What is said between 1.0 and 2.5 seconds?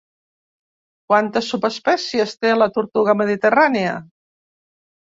Quantes subespècies